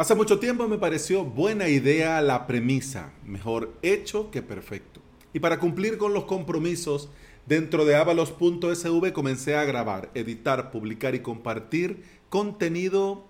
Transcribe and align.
Hace 0.00 0.14
mucho 0.14 0.38
tiempo 0.38 0.66
me 0.66 0.78
pareció 0.78 1.26
buena 1.26 1.68
idea 1.68 2.22
la 2.22 2.46
premisa, 2.46 3.12
mejor 3.22 3.74
hecho 3.82 4.30
que 4.30 4.40
perfecto. 4.40 5.02
Y 5.34 5.40
para 5.40 5.58
cumplir 5.58 5.98
con 5.98 6.14
los 6.14 6.24
compromisos, 6.24 7.10
dentro 7.44 7.84
de 7.84 7.96
avalos.sv 7.96 9.12
comencé 9.12 9.56
a 9.56 9.64
grabar, 9.66 10.10
editar, 10.14 10.70
publicar 10.70 11.14
y 11.14 11.20
compartir 11.20 12.02
contenido 12.30 13.26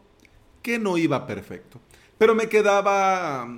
que 0.62 0.78
no 0.78 0.96
iba 0.96 1.26
perfecto. 1.26 1.80
Pero 2.18 2.36
me 2.36 2.48
quedaba 2.48 3.48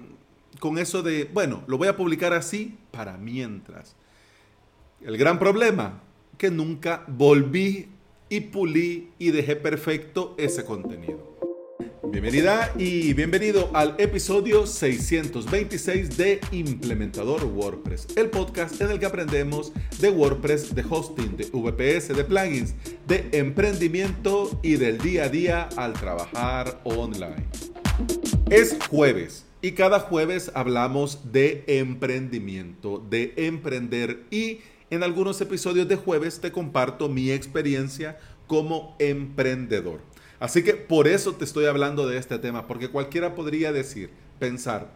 con 0.58 0.78
eso 0.78 1.02
de, 1.02 1.28
bueno, 1.34 1.64
lo 1.66 1.76
voy 1.76 1.88
a 1.88 1.96
publicar 1.98 2.32
así 2.32 2.78
para 2.92 3.18
mientras. 3.18 3.94
El 5.02 5.18
gran 5.18 5.38
problema, 5.38 6.00
que 6.38 6.50
nunca 6.50 7.04
volví 7.08 7.90
y 8.30 8.40
pulí 8.40 9.10
y 9.18 9.32
dejé 9.32 9.56
perfecto 9.56 10.34
ese 10.38 10.64
contenido. 10.64 11.51
Bienvenida 12.04 12.72
y 12.76 13.14
bienvenido 13.14 13.70
al 13.74 13.94
episodio 13.98 14.66
626 14.66 16.16
de 16.16 16.40
Implementador 16.50 17.44
WordPress, 17.44 18.08
el 18.16 18.28
podcast 18.28 18.80
en 18.80 18.90
el 18.90 18.98
que 18.98 19.06
aprendemos 19.06 19.72
de 20.00 20.10
WordPress, 20.10 20.74
de 20.74 20.84
hosting, 20.88 21.36
de 21.36 21.44
VPS, 21.52 22.08
de 22.08 22.24
plugins, 22.24 22.74
de 23.06 23.28
emprendimiento 23.32 24.58
y 24.62 24.74
del 24.74 24.98
día 24.98 25.24
a 25.24 25.28
día 25.28 25.68
al 25.76 25.92
trabajar 25.92 26.80
online. 26.82 27.46
Es 28.50 28.76
jueves 28.90 29.46
y 29.62 29.72
cada 29.72 30.00
jueves 30.00 30.50
hablamos 30.54 31.32
de 31.32 31.62
emprendimiento, 31.68 32.98
de 32.98 33.32
emprender 33.36 34.24
y 34.30 34.58
en 34.90 35.04
algunos 35.04 35.40
episodios 35.40 35.86
de 35.88 35.96
jueves 35.96 36.40
te 36.40 36.50
comparto 36.50 37.08
mi 37.08 37.30
experiencia 37.30 38.18
como 38.46 38.96
emprendedor. 38.98 40.11
Así 40.42 40.64
que 40.64 40.74
por 40.74 41.06
eso 41.06 41.36
te 41.36 41.44
estoy 41.44 41.66
hablando 41.66 42.04
de 42.08 42.18
este 42.18 42.36
tema, 42.36 42.66
porque 42.66 42.88
cualquiera 42.88 43.36
podría 43.36 43.70
decir, 43.70 44.10
pensar 44.40 44.88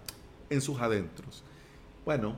en 0.50 0.60
sus 0.60 0.80
adentros. 0.80 1.44
Bueno, 2.04 2.34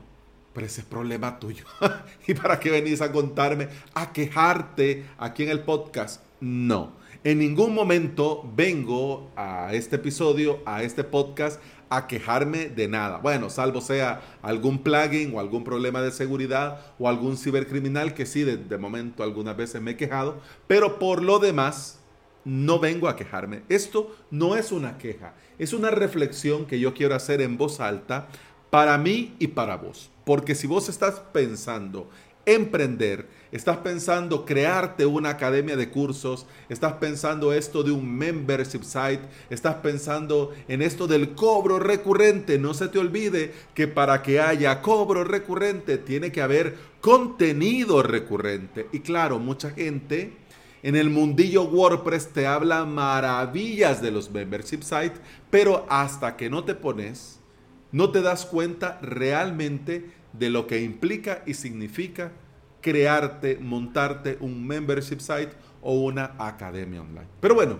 pero 0.53 0.67
ese 0.67 0.83
es 0.83 0.87
problema 0.87 1.39
tuyo. 1.39 1.64
¿Y 2.27 2.34
para 2.34 2.61
qué 2.61 2.70
venís 2.70 3.01
a 3.01 3.11
contarme, 3.11 3.70
a 3.95 4.12
quejarte 4.12 5.06
aquí 5.17 5.45
en 5.45 5.48
el 5.48 5.61
podcast? 5.61 6.23
No. 6.42 6.92
En 7.25 7.39
ningún 7.39 7.75
momento 7.75 8.47
vengo 8.55 9.31
a 9.36 9.73
este 9.73 9.97
episodio, 9.97 10.59
a 10.67 10.83
este 10.83 11.03
podcast, 11.03 11.62
a 11.89 12.09
quejarme 12.09 12.69
de 12.69 12.89
nada. 12.89 13.20
Bueno, 13.23 13.48
salvo 13.48 13.81
sea 13.81 14.20
algún 14.42 14.83
plugin 14.83 15.34
o 15.34 15.41
algún 15.41 15.64
problema 15.64 16.03
de 16.03 16.12
seguridad 16.12 16.83
o 16.98 17.09
algún 17.09 17.39
cibercriminal 17.39 18.12
que 18.12 18.27
sí, 18.27 18.42
de, 18.42 18.59
de 18.59 18.77
momento 18.77 19.23
algunas 19.23 19.56
veces 19.56 19.81
me 19.81 19.92
he 19.92 19.97
quejado, 19.97 20.42
pero 20.67 20.98
por 20.98 21.23
lo 21.23 21.39
demás, 21.39 21.98
no 22.44 22.78
vengo 22.78 23.08
a 23.08 23.17
quejarme. 23.17 23.62
Esto 23.69 24.17
no 24.31 24.56
es 24.56 24.72
una 24.72 24.98
queja, 24.98 25.34
es 25.58 25.72
una 25.72 25.91
reflexión 25.91 26.67
que 26.67 26.80
yo 26.80 26.95
quiero 26.95 27.14
hacer 27.14 27.41
en 27.41 27.56
voz 27.56 27.80
alta 27.80 28.28
para 28.70 28.98
mí 28.98 29.34
y 29.39 29.48
para 29.48 29.77
vos. 29.77 30.11
Porque 30.25 30.55
si 30.55 30.67
vos 30.67 30.89
estás 30.89 31.20
pensando 31.33 32.08
emprender, 32.48 33.27
estás 33.53 33.77
pensando 33.78 34.47
crearte 34.47 35.05
una 35.05 35.30
academia 35.30 35.77
de 35.77 35.91
cursos, 35.91 36.47
estás 36.70 36.95
pensando 36.95 37.53
esto 37.53 37.83
de 37.83 37.91
un 37.91 38.11
membership 38.17 38.83
site, 38.83 39.20
estás 39.50 39.77
pensando 39.77 40.55
en 40.67 40.80
esto 40.80 41.06
del 41.06 41.34
cobro 41.34 41.78
recurrente, 41.78 42.58
no 42.58 42.73
se 42.73 42.89
te 42.89 42.98
olvide 42.98 43.52
que 43.75 43.86
para 43.86 44.23
que 44.23 44.41
haya 44.41 44.80
cobro 44.80 45.25
recurrente 45.25 45.98
tiene 45.98 46.33
que 46.33 46.41
haber 46.41 46.77
contenido 47.02 48.02
recurrente. 48.02 48.86
Y 48.92 49.00
claro, 49.00 49.39
mucha 49.39 49.70
gente 49.70 50.33
en 50.83 50.97
el 50.97 51.11
mundillo 51.11 51.65
WordPress 51.65 52.33
te 52.33 52.47
habla 52.47 52.84
maravillas 52.84 54.01
de 54.01 54.11
los 54.11 54.31
membership 54.31 54.83
sites, 54.83 55.20
pero 55.51 55.87
hasta 55.89 56.37
que 56.37 56.51
no 56.51 56.65
te 56.65 56.75
pones, 56.75 57.41
no 57.93 58.11
te 58.11 58.23
das 58.23 58.47
cuenta 58.47 58.98
realmente 59.03 60.11
de 60.33 60.51
lo 60.51 60.67
que 60.67 60.83
implica 60.83 61.43
y 61.47 61.55
significa 61.55 62.33
crearte, 62.81 63.58
montarte 63.58 64.39
un 64.41 64.67
membership 64.67 65.20
site 65.20 65.51
o 65.83 65.95
una 65.95 66.35
academia 66.39 67.01
online. 67.01 67.29
Pero 67.41 67.55
bueno, 67.55 67.79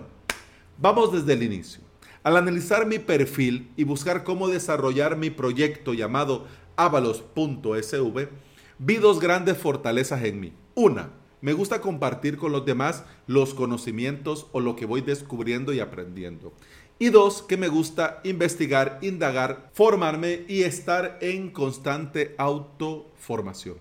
vamos 0.77 1.13
desde 1.13 1.33
el 1.33 1.43
inicio. 1.43 1.81
Al 2.21 2.35
analizar 2.35 2.85
mi 2.85 2.99
perfil 2.99 3.71
y 3.77 3.85
buscar 3.85 4.23
cómo 4.23 4.49
desarrollar 4.49 5.15
mi 5.15 5.29
proyecto 5.29 5.93
llamado 5.93 6.47
avalos.sv, 6.75 8.29
vi 8.77 8.95
dos 8.97 9.19
grandes 9.19 9.57
fortalezas 9.57 10.23
en 10.23 10.39
mí. 10.39 10.53
Una, 10.75 11.11
me 11.41 11.53
gusta 11.53 11.81
compartir 11.81 12.37
con 12.37 12.51
los 12.51 12.65
demás 12.65 13.03
los 13.27 13.53
conocimientos 13.53 14.47
o 14.51 14.59
lo 14.59 14.75
que 14.75 14.85
voy 14.85 15.01
descubriendo 15.01 15.73
y 15.73 15.79
aprendiendo. 15.79 16.53
Y 16.99 17.09
dos, 17.09 17.41
que 17.41 17.55
me 17.55 17.69
gusta 17.69 18.19
investigar, 18.25 18.99
indagar, 19.01 19.69
formarme 19.71 20.43
y 20.49 20.63
estar 20.63 21.17
en 21.21 21.49
constante 21.49 22.35
autoformación. 22.37 23.77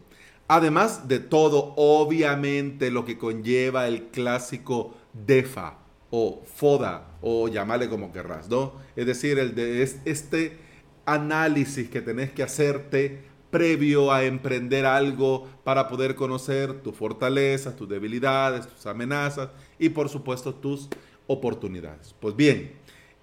Además 0.47 1.08
de 1.08 1.18
todo, 1.18 1.74
obviamente, 1.76 2.91
lo 2.91 3.04
que 3.04 3.18
conlleva 3.18 3.88
el 3.88 4.04
clásico 4.04 4.94
DEFA 5.12 5.78
o 6.10 6.42
FODA 6.44 7.18
o 7.20 7.48
llamarle 7.48 7.88
como 7.88 8.12
querrás, 8.12 8.48
¿no? 8.48 8.74
Es 8.97 9.04
decir, 9.04 9.38
el 9.38 9.54
de 9.54 9.82
este 9.82 10.56
análisis 11.04 11.88
que 11.88 12.00
tenés 12.00 12.30
que 12.30 12.42
hacerte 12.42 13.28
previo 13.50 14.12
a 14.12 14.25
emprender 14.25 14.86
algo 14.86 15.48
para 15.64 15.88
poder 15.88 16.14
conocer 16.14 16.82
tus 16.82 16.94
fortalezas, 16.94 17.76
tus 17.76 17.88
debilidades, 17.88 18.66
tus 18.66 18.86
amenazas 18.86 19.50
y 19.78 19.88
por 19.88 20.09
supuesto 20.09 20.54
tus 20.54 20.88
oportunidades. 21.26 22.14
Pues 22.20 22.36
bien, 22.36 22.72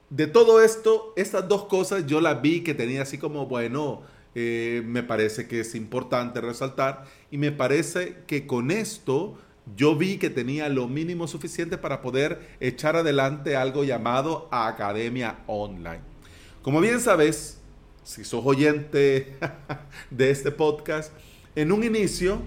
de 0.09 0.28
todo 0.28 0.62
esto, 0.62 1.13
estas 1.16 1.47
dos 1.47 1.66
cosas 1.66 2.06
yo 2.06 2.22
las 2.22 2.41
vi 2.41 2.62
que 2.62 2.74
tenía 2.74 3.02
así 3.02 3.18
como, 3.18 3.47
bueno, 3.47 4.03
eh, 4.36 4.84
me 4.86 5.02
parece 5.02 5.47
que 5.47 5.62
es 5.62 5.75
importante 5.75 6.42
resaltar 6.42 7.06
y 7.31 7.38
me 7.38 7.52
parece 7.52 8.18
que 8.28 8.46
con 8.46 8.69
esto 8.69 9.38
yo 9.75 9.96
vi 9.96 10.18
que 10.18 10.30
tenía 10.30 10.69
lo 10.69 10.88
mínimo 10.88 11.28
suficiente 11.28 11.78
para 11.78 12.02
poder 12.02 12.56
echar 12.59 12.96
adelante 12.96 13.56
algo 13.56 13.84
llamado 13.84 14.47
Academia 14.52 15.40
Online. 15.47 16.02
Como 16.62 16.81
bien 16.81 17.00
sabes, 17.00 17.62
si 18.06 18.24
sos 18.24 18.46
oyente 18.46 19.34
de 20.12 20.30
este 20.30 20.52
podcast, 20.52 21.12
en 21.56 21.72
un 21.72 21.84
inicio, 21.84 22.40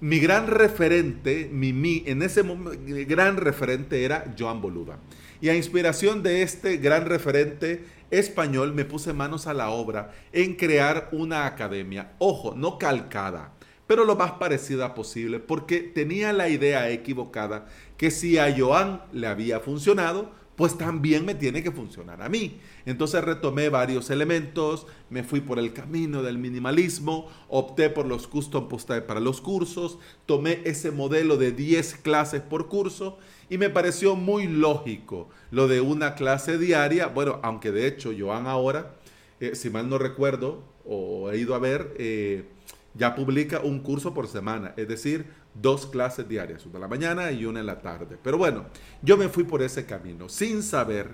mi 0.00 0.20
gran 0.20 0.46
referente, 0.46 1.50
mi, 1.52 1.72
mi, 1.72 2.04
en 2.06 2.22
ese 2.22 2.44
momento, 2.44 2.80
gran 3.08 3.36
referente 3.36 4.04
era 4.04 4.32
Joan 4.38 4.62
Boluda. 4.62 4.98
Y 5.40 5.48
a 5.48 5.56
inspiración 5.56 6.22
de 6.22 6.42
este 6.42 6.76
gran 6.76 7.06
referente 7.06 7.84
español, 8.10 8.72
me 8.72 8.84
puse 8.84 9.12
manos 9.12 9.48
a 9.48 9.54
la 9.54 9.70
obra 9.70 10.12
en 10.32 10.54
crear 10.54 11.08
una 11.10 11.46
academia. 11.46 12.12
Ojo, 12.18 12.54
no 12.54 12.78
calcada, 12.78 13.52
pero 13.88 14.04
lo 14.04 14.14
más 14.14 14.32
parecida 14.32 14.94
posible, 14.94 15.40
porque 15.40 15.80
tenía 15.80 16.32
la 16.32 16.48
idea 16.48 16.88
equivocada 16.90 17.66
que 17.96 18.12
si 18.12 18.38
a 18.38 18.54
Joan 18.56 19.02
le 19.12 19.26
había 19.26 19.58
funcionado, 19.58 20.30
pues 20.58 20.76
también 20.76 21.24
me 21.24 21.36
tiene 21.36 21.62
que 21.62 21.70
funcionar 21.70 22.20
a 22.20 22.28
mí. 22.28 22.58
Entonces 22.84 23.22
retomé 23.22 23.68
varios 23.68 24.10
elementos, 24.10 24.88
me 25.08 25.22
fui 25.22 25.40
por 25.40 25.60
el 25.60 25.72
camino 25.72 26.24
del 26.24 26.36
minimalismo, 26.36 27.28
opté 27.48 27.90
por 27.90 28.06
los 28.06 28.26
custom 28.26 28.66
post 28.68 28.90
para 29.06 29.20
los 29.20 29.40
cursos, 29.40 30.00
tomé 30.26 30.60
ese 30.64 30.90
modelo 30.90 31.36
de 31.36 31.52
10 31.52 31.98
clases 31.98 32.40
por 32.40 32.66
curso 32.66 33.18
y 33.48 33.56
me 33.56 33.70
pareció 33.70 34.16
muy 34.16 34.48
lógico 34.48 35.28
lo 35.52 35.68
de 35.68 35.80
una 35.80 36.16
clase 36.16 36.58
diaria. 36.58 37.06
Bueno, 37.06 37.38
aunque 37.44 37.70
de 37.70 37.86
hecho 37.86 38.10
Joan 38.18 38.48
ahora, 38.48 38.96
eh, 39.38 39.54
si 39.54 39.70
mal 39.70 39.88
no 39.88 39.96
recuerdo 39.96 40.64
o 40.84 41.30
he 41.30 41.38
ido 41.38 41.54
a 41.54 41.60
ver, 41.60 41.94
eh, 41.98 42.46
ya 42.94 43.14
publica 43.14 43.60
un 43.60 43.78
curso 43.78 44.12
por 44.12 44.26
semana, 44.26 44.74
es 44.76 44.88
decir, 44.88 45.26
dos 45.60 45.86
clases 45.86 46.28
diarias, 46.28 46.64
una 46.66 46.76
en 46.76 46.80
la 46.82 46.88
mañana 46.88 47.32
y 47.32 47.44
una 47.44 47.60
en 47.60 47.66
la 47.66 47.80
tarde. 47.80 48.16
Pero 48.22 48.38
bueno, 48.38 48.66
yo 49.02 49.16
me 49.16 49.28
fui 49.28 49.44
por 49.44 49.62
ese 49.62 49.86
camino 49.86 50.28
sin 50.28 50.62
saber 50.62 51.10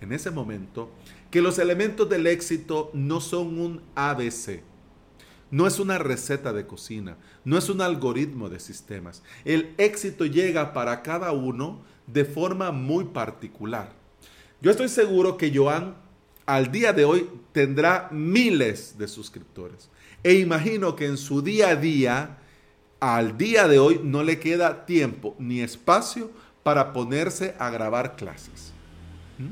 en 0.00 0.12
ese 0.12 0.30
momento 0.30 0.90
que 1.30 1.42
los 1.42 1.58
elementos 1.58 2.08
del 2.08 2.26
éxito 2.26 2.90
no 2.92 3.20
son 3.20 3.58
un 3.58 3.82
ABC. 3.94 4.62
No 5.50 5.66
es 5.66 5.78
una 5.78 5.98
receta 5.98 6.52
de 6.52 6.66
cocina, 6.66 7.16
no 7.44 7.56
es 7.56 7.68
un 7.68 7.80
algoritmo 7.80 8.48
de 8.48 8.58
sistemas. 8.58 9.22
El 9.44 9.74
éxito 9.78 10.26
llega 10.26 10.72
para 10.72 11.02
cada 11.02 11.32
uno 11.32 11.82
de 12.06 12.24
forma 12.24 12.72
muy 12.72 13.04
particular. 13.04 13.92
Yo 14.60 14.70
estoy 14.70 14.88
seguro 14.88 15.36
que 15.36 15.54
Joan 15.54 15.96
al 16.46 16.70
día 16.72 16.92
de 16.92 17.04
hoy 17.04 17.28
tendrá 17.52 18.08
miles 18.10 18.98
de 18.98 19.08
suscriptores. 19.08 19.88
E 20.22 20.34
imagino 20.34 20.96
que 20.96 21.06
en 21.06 21.16
su 21.16 21.42
día 21.42 21.70
a 21.70 21.76
día 21.76 22.38
al 23.14 23.38
día 23.38 23.68
de 23.68 23.78
hoy 23.78 24.00
no 24.02 24.24
le 24.24 24.40
queda 24.40 24.84
tiempo 24.84 25.36
ni 25.38 25.60
espacio 25.60 26.30
para 26.62 26.92
ponerse 26.92 27.54
a 27.58 27.70
grabar 27.70 28.16
clases. 28.16 28.72
¿Mm? 29.38 29.50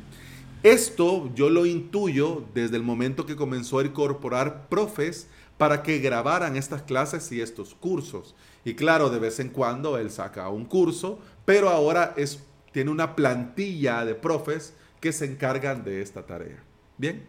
Esto 0.64 1.30
yo 1.34 1.50
lo 1.50 1.66
intuyo 1.66 2.44
desde 2.54 2.76
el 2.76 2.82
momento 2.82 3.26
que 3.26 3.36
comenzó 3.36 3.78
a 3.78 3.84
incorporar 3.84 4.68
profes 4.68 5.28
para 5.56 5.82
que 5.82 6.00
grabaran 6.00 6.56
estas 6.56 6.82
clases 6.82 7.30
y 7.30 7.40
estos 7.40 7.74
cursos. 7.74 8.34
Y 8.64 8.74
claro, 8.74 9.10
de 9.10 9.20
vez 9.20 9.38
en 9.38 9.50
cuando 9.50 9.98
él 9.98 10.10
saca 10.10 10.48
un 10.48 10.64
curso, 10.64 11.20
pero 11.44 11.68
ahora 11.68 12.14
es, 12.16 12.42
tiene 12.72 12.90
una 12.90 13.14
plantilla 13.14 14.04
de 14.04 14.16
profes 14.16 14.74
que 15.00 15.12
se 15.12 15.26
encargan 15.26 15.84
de 15.84 16.02
esta 16.02 16.26
tarea. 16.26 16.64
Bien, 16.96 17.24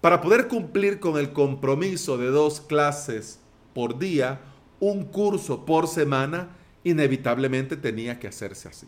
para 0.00 0.20
poder 0.20 0.48
cumplir 0.48 0.98
con 0.98 1.18
el 1.18 1.32
compromiso 1.32 2.16
de 2.16 2.28
dos 2.28 2.60
clases 2.60 3.38
por 3.74 3.98
día, 3.98 4.40
un 4.80 5.04
curso 5.04 5.64
por 5.64 5.88
semana, 5.88 6.50
inevitablemente 6.84 7.76
tenía 7.76 8.18
que 8.18 8.28
hacerse 8.28 8.68
así. 8.68 8.86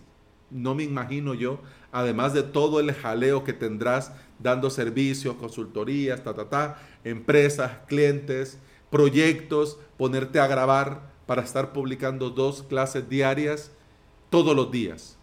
No 0.50 0.74
me 0.74 0.84
imagino 0.84 1.34
yo, 1.34 1.60
además 1.92 2.32
de 2.32 2.42
todo 2.42 2.80
el 2.80 2.92
jaleo 2.92 3.44
que 3.44 3.52
tendrás 3.52 4.12
dando 4.38 4.70
servicios, 4.70 5.36
consultorías, 5.36 6.22
ta, 6.22 6.34
ta, 6.34 6.48
ta, 6.48 6.82
empresas, 7.04 7.72
clientes, 7.86 8.58
proyectos, 8.90 9.78
ponerte 9.96 10.40
a 10.40 10.46
grabar 10.46 11.12
para 11.26 11.42
estar 11.42 11.72
publicando 11.72 12.30
dos 12.30 12.62
clases 12.62 13.08
diarias 13.08 13.70
todos 14.30 14.56
los 14.56 14.70
días. 14.70 15.18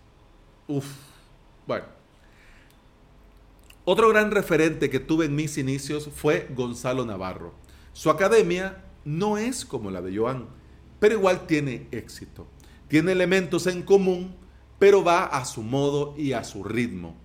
Uf, 0.67 0.85
bueno. 1.65 1.85
Otro 3.85 4.09
gran 4.09 4.31
referente 4.31 4.89
que 4.89 4.99
tuve 4.99 5.25
en 5.25 5.35
mis 5.35 5.57
inicios 5.57 6.09
fue 6.13 6.47
Gonzalo 6.55 7.05
Navarro. 7.05 7.53
Su 7.93 8.09
academia 8.09 8.83
no 9.05 9.37
es 9.37 9.63
como 9.63 9.91
la 9.91 10.01
de 10.01 10.17
Joan, 10.17 10.47
pero 10.99 11.15
igual 11.15 11.47
tiene 11.47 11.87
éxito. 11.91 12.47
Tiene 12.87 13.13
elementos 13.13 13.67
en 13.67 13.83
común, 13.83 14.35
pero 14.79 15.03
va 15.03 15.25
a 15.25 15.45
su 15.45 15.63
modo 15.63 16.13
y 16.17 16.33
a 16.33 16.43
su 16.43 16.63
ritmo. 16.63 17.15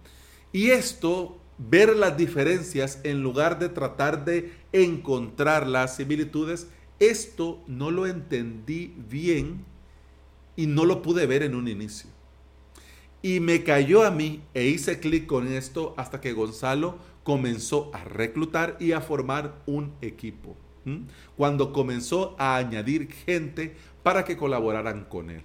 Y 0.53 0.71
esto, 0.71 1.39
ver 1.59 1.97
las 1.97 2.17
diferencias 2.17 3.01
en 3.05 3.23
lugar 3.23 3.59
de 3.59 3.69
tratar 3.69 4.25
de 4.25 4.53
encontrar 4.73 5.67
las 5.67 5.97
similitudes, 5.97 6.69
esto 6.99 7.63
no 7.67 7.91
lo 7.91 8.07
entendí 8.07 8.95
bien 9.09 9.65
y 10.57 10.67
no 10.67 10.85
lo 10.85 11.03
pude 11.03 11.27
ver 11.27 11.43
en 11.43 11.55
un 11.55 11.69
inicio. 11.69 12.11
Y 13.23 13.41
me 13.41 13.65
cayó 13.65 14.05
a 14.05 14.11
mí 14.11 14.43
e 14.55 14.67
hice 14.67 14.99
clic 14.99 15.27
con 15.27 15.47
esto 15.47 15.95
hasta 15.97 16.21
que 16.21 16.33
Gonzalo 16.33 16.99
comenzó 17.23 17.91
a 17.95 18.05
reclutar 18.05 18.77
y 18.81 18.93
a 18.93 19.01
formar 19.01 19.63
un 19.67 19.93
equipo. 20.01 20.57
Cuando 21.37 21.73
comenzó 21.73 22.35
a 22.39 22.57
añadir 22.57 23.13
gente 23.13 23.77
para 24.03 24.25
que 24.25 24.37
colaboraran 24.37 25.05
con 25.05 25.31
él. 25.31 25.43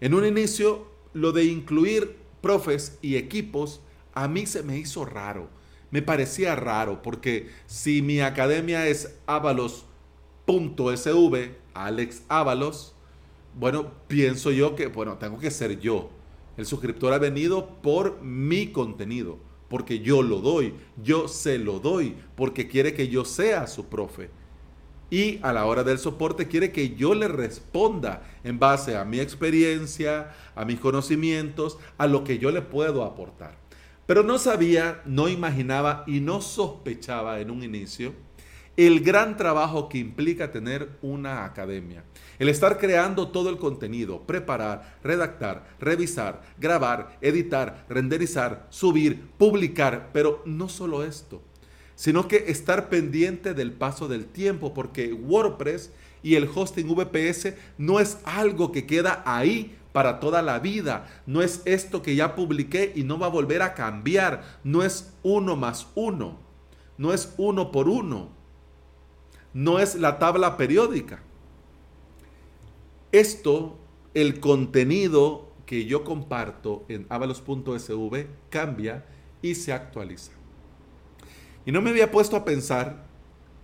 En 0.00 0.14
un 0.14 0.24
inicio, 0.24 0.86
lo 1.12 1.32
de 1.32 1.44
incluir 1.44 2.16
profes 2.40 2.98
y 3.02 3.16
equipos 3.16 3.80
a 4.14 4.28
mí 4.28 4.46
se 4.46 4.62
me 4.62 4.78
hizo 4.78 5.04
raro. 5.04 5.48
Me 5.90 6.02
parecía 6.02 6.56
raro 6.56 7.02
porque 7.02 7.50
si 7.66 8.02
mi 8.02 8.20
academia 8.20 8.86
es 8.88 9.18
avalos.sv, 9.26 9.74
Alex 11.74 12.22
Avalos, 12.28 12.94
bueno, 13.54 13.92
pienso 14.08 14.50
yo 14.50 14.74
que, 14.76 14.86
bueno, 14.86 15.18
tengo 15.18 15.38
que 15.38 15.50
ser 15.50 15.78
yo 15.78 16.10
el 16.56 16.66
suscriptor 16.66 17.12
ha 17.12 17.18
venido 17.18 17.66
por 17.82 18.22
mi 18.22 18.68
contenido, 18.68 19.38
porque 19.68 20.00
yo 20.00 20.22
lo 20.22 20.40
doy, 20.40 20.74
yo 21.02 21.26
se 21.26 21.58
lo 21.58 21.80
doy, 21.80 22.14
porque 22.36 22.68
quiere 22.68 22.94
que 22.94 23.08
yo 23.08 23.24
sea 23.24 23.66
su 23.66 23.86
profe. 23.86 24.30
Y 25.10 25.38
a 25.42 25.52
la 25.52 25.66
hora 25.66 25.84
del 25.84 25.98
soporte 25.98 26.48
quiere 26.48 26.72
que 26.72 26.94
yo 26.94 27.14
le 27.14 27.28
responda 27.28 28.22
en 28.42 28.58
base 28.58 28.96
a 28.96 29.04
mi 29.04 29.20
experiencia, 29.20 30.32
a 30.54 30.64
mis 30.64 30.80
conocimientos, 30.80 31.78
a 31.98 32.06
lo 32.06 32.24
que 32.24 32.38
yo 32.38 32.50
le 32.50 32.62
puedo 32.62 33.04
aportar. 33.04 33.56
Pero 34.06 34.22
no 34.22 34.38
sabía, 34.38 35.02
no 35.06 35.28
imaginaba 35.28 36.04
y 36.06 36.20
no 36.20 36.40
sospechaba 36.40 37.40
en 37.40 37.50
un 37.50 37.62
inicio 37.62 38.12
el 38.76 39.00
gran 39.00 39.36
trabajo 39.36 39.88
que 39.88 39.98
implica 39.98 40.50
tener 40.50 40.98
una 41.00 41.44
academia. 41.44 42.04
El 42.38 42.48
estar 42.48 42.78
creando 42.78 43.28
todo 43.28 43.48
el 43.48 43.56
contenido, 43.56 44.22
preparar, 44.22 44.98
redactar, 45.02 45.76
revisar, 45.78 46.42
grabar, 46.58 47.16
editar, 47.20 47.86
renderizar, 47.88 48.66
subir, 48.70 49.28
publicar, 49.38 50.10
pero 50.12 50.42
no 50.44 50.68
solo 50.68 51.04
esto, 51.04 51.40
sino 51.94 52.28
que 52.28 52.44
estar 52.48 52.88
pendiente 52.88 53.54
del 53.54 53.72
paso 53.72 54.08
del 54.08 54.26
tiempo, 54.26 54.74
porque 54.74 55.12
WordPress 55.12 55.90
y 56.22 56.36
el 56.36 56.48
hosting 56.52 56.88
VPS 56.88 57.54
no 57.78 58.00
es 58.00 58.18
algo 58.24 58.72
que 58.72 58.86
queda 58.86 59.22
ahí 59.26 59.76
para 59.92 60.18
toda 60.18 60.42
la 60.42 60.58
vida. 60.58 61.06
No 61.26 61.42
es 61.42 61.62
esto 61.66 62.02
que 62.02 62.16
ya 62.16 62.34
publiqué 62.34 62.92
y 62.96 63.04
no 63.04 63.18
va 63.18 63.26
a 63.26 63.30
volver 63.30 63.62
a 63.62 63.74
cambiar. 63.74 64.42
No 64.64 64.82
es 64.82 65.12
uno 65.22 65.54
más 65.54 65.86
uno. 65.94 66.38
No 66.98 67.12
es 67.12 67.32
uno 67.36 67.70
por 67.70 67.88
uno. 67.88 68.30
No 69.52 69.78
es 69.78 69.94
la 69.94 70.18
tabla 70.18 70.56
periódica. 70.56 71.22
Esto, 73.12 73.78
el 74.14 74.40
contenido 74.40 75.52
que 75.66 75.84
yo 75.84 76.02
comparto 76.02 76.84
en 76.88 77.06
avalos.sv 77.08 78.26
cambia 78.50 79.04
y 79.42 79.54
se 79.54 79.72
actualiza. 79.72 80.32
Y 81.66 81.72
no 81.72 81.82
me 81.82 81.90
había 81.90 82.10
puesto 82.10 82.36
a 82.36 82.44
pensar 82.44 83.04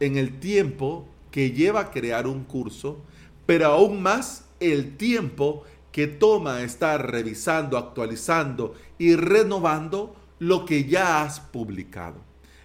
en 0.01 0.17
el 0.17 0.39
tiempo 0.39 1.07
que 1.31 1.53
lleva 1.53 1.91
crear 1.91 2.27
un 2.27 2.45
curso, 2.45 2.99
pero 3.47 3.67
aún 3.67 4.03
más 4.03 4.45
el 4.59 4.97
tiempo 4.97 5.65
que 5.93 6.07
toma 6.07 6.63
estar 6.63 7.11
revisando, 7.11 7.77
actualizando 7.77 8.75
y 8.99 9.17
renovando 9.17 10.15
lo 10.39 10.65
que 10.65 10.85
ya 10.85 11.23
has 11.23 11.41
publicado. 11.41 12.17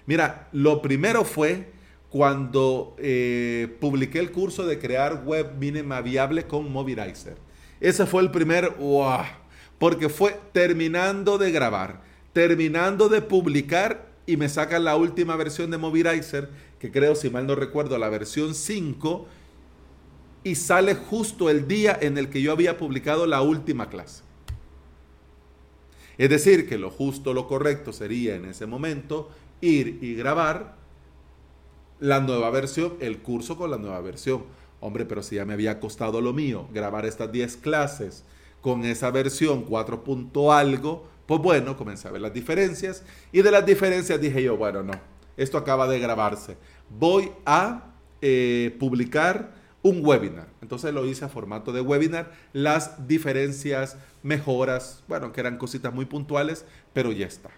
Mira, 0.06 0.48
lo 0.52 0.82
primero 0.82 1.26
fue 1.26 1.74
cuando 2.10 2.96
eh, 2.98 3.76
publiqué 3.82 4.20
el 4.20 4.32
curso 4.32 4.66
de 4.66 4.80
crear 4.80 5.24
web 5.26 5.56
mínima 5.58 6.02
viable 6.02 6.46
con 6.46 6.72
Mobilizer. 6.72 7.38
Ese 7.82 8.06
fue 8.06 8.22
el 8.22 8.32
primer 8.32 8.70
wow, 8.78 9.24
porque 9.78 10.08
fue 10.08 10.40
terminando 10.54 11.38
de 11.38 11.52
grabar, 11.52 12.02
terminando 12.32 13.10
de 13.10 13.22
publicar 13.22 14.15
y 14.26 14.38
me 14.38 14.50
sacan 14.50 14.84
la 14.84 14.96
última 14.96 15.36
versión 15.36 15.72
de 15.72 15.78
Mobilizer, 15.78 16.50
que 16.80 16.92
creo, 16.92 17.16
si 17.16 17.30
mal 17.30 17.46
no 17.48 17.56
recuerdo, 17.56 17.98
la 17.98 18.10
versión 18.10 18.56
5, 18.56 19.28
y 20.44 20.56
sale 20.56 20.96
justo 20.96 21.50
el 21.50 21.68
día 21.68 21.98
en 22.00 22.18
el 22.18 22.30
que 22.30 22.42
yo 22.42 22.52
había 22.52 22.78
publicado 22.78 23.26
la 23.26 23.42
última 23.42 23.90
clase. 23.90 24.24
Es 26.18 26.30
decir, 26.30 26.68
que 26.68 26.78
lo 26.78 26.90
justo, 26.92 27.34
lo 27.34 27.48
correcto 27.48 27.92
sería 27.92 28.36
en 28.36 28.46
ese 28.46 28.66
momento 28.66 29.30
ir 29.62 30.00
y 30.02 30.16
grabar 30.16 30.76
la 32.00 32.20
nueva 32.20 32.50
versión, 32.52 32.94
el 33.00 33.20
curso 33.20 33.58
con 33.58 33.72
la 33.72 33.78
nueva 33.78 34.00
versión. 34.02 34.44
Hombre, 34.80 35.06
pero 35.06 35.24
si 35.24 35.36
ya 35.36 35.46
me 35.46 35.54
había 35.54 35.80
costado 35.80 36.22
lo 36.22 36.34
mío, 36.34 36.68
grabar 36.74 37.06
estas 37.06 37.32
10 37.32 37.58
clases 37.58 38.24
con 38.62 38.86
esa 38.86 39.12
versión 39.12 39.64
4 39.64 40.04
punto 40.04 40.52
algo, 40.52 41.08
pues 41.26 41.42
bueno, 41.42 41.76
comencé 41.76 42.08
a 42.08 42.12
ver 42.12 42.22
las 42.22 42.34
diferencias 42.34 43.04
y 43.32 43.42
de 43.42 43.52
las 43.52 43.66
diferencias 43.66 44.20
dije 44.22 44.44
yo, 44.44 44.58
bueno, 44.58 44.84
no, 44.84 44.94
esto 45.38 45.58
acaba 45.58 45.88
de 45.88 46.00
grabarse. 46.00 46.58
Voy 46.90 47.32
a 47.46 47.94
eh, 48.22 48.76
publicar 48.80 49.54
un 49.82 50.04
webinar. 50.04 50.48
Entonces 50.62 50.94
lo 50.94 51.06
hice 51.06 51.26
a 51.26 51.30
formato 51.30 51.72
de 51.72 51.82
webinar, 51.82 52.32
las 52.54 53.08
diferencias, 53.08 53.98
mejoras, 54.24 55.04
bueno, 55.08 55.32
que 55.32 55.42
eran 55.42 55.58
cositas 55.58 55.94
muy 55.94 56.06
puntuales, 56.06 56.66
pero 56.94 57.12
ya 57.12 57.28
está. 57.28 57.52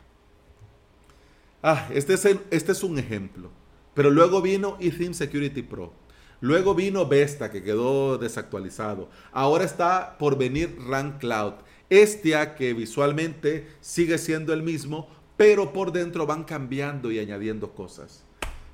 Ah, 1.64 1.88
este 1.94 2.14
es, 2.14 2.26
este 2.52 2.72
es 2.72 2.84
un 2.84 3.00
ejemplo. 3.00 3.50
Pero 3.94 4.12
luego 4.12 4.42
vino 4.42 4.78
eTheme 4.80 5.14
Security 5.14 5.62
Pro. 5.62 5.94
Luego 6.40 6.76
vino 6.76 7.08
Vesta, 7.08 7.50
que 7.50 7.64
quedó 7.64 8.18
desactualizado. 8.18 9.10
Ahora 9.32 9.64
está 9.64 10.18
por 10.20 10.38
venir 10.38 10.78
Rank 10.88 11.20
Cloud. 11.20 11.54
Estia, 11.90 12.56
que 12.56 12.74
visualmente 12.74 13.68
sigue 13.82 14.18
siendo 14.18 14.54
el 14.54 14.64
mismo, 14.64 15.08
pero 15.38 15.74
por 15.74 15.92
dentro 15.92 16.26
van 16.26 16.44
cambiando 16.44 17.12
y 17.12 17.20
añadiendo 17.20 17.74
cosas. 17.74 18.24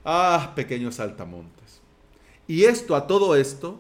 Ah, 0.04 0.54
pequeños 0.56 1.00
altamontes. 1.00 1.82
Y 2.48 2.64
esto, 2.64 2.96
a 2.96 3.08
todo 3.08 3.36
esto, 3.36 3.80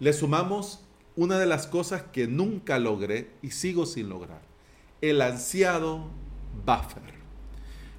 le 0.00 0.12
sumamos 0.12 0.84
una 1.16 1.38
de 1.38 1.46
las 1.46 1.66
cosas 1.66 2.02
que 2.12 2.26
nunca 2.26 2.78
logré 2.78 3.30
y 3.42 3.50
sigo 3.50 3.86
sin 3.86 4.08
lograr. 4.08 4.42
El 5.00 5.20
ansiado 5.20 6.06
buffer. 6.66 7.22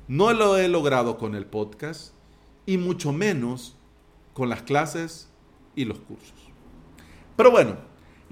No 0.07 0.33
lo 0.33 0.57
he 0.57 0.67
logrado 0.67 1.17
con 1.17 1.35
el 1.35 1.45
podcast, 1.45 2.13
y 2.65 2.77
mucho 2.77 3.11
menos 3.11 3.75
con 4.33 4.49
las 4.49 4.61
clases 4.63 5.29
y 5.75 5.85
los 5.85 5.99
cursos. 5.99 6.33
Pero 7.35 7.51
bueno, 7.51 7.77